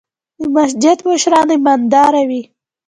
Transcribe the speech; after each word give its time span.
د 0.39 0.41
مسجد 0.55 0.97
مشر 1.07 1.33
ايمانداره 1.53 2.21
وي. 2.29 2.41